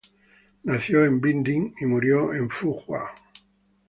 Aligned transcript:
Nació 0.63 1.05
en 1.05 1.21
Binh 1.21 1.43
Dinh 1.43 1.75
y 1.79 1.85
murió 1.85 2.33
en 2.33 2.49
Phu 2.49 2.73
Xuan. 2.73 3.05